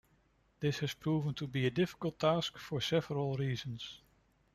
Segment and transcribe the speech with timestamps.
[0.61, 4.01] This has proven to be a difficult task for several reasons.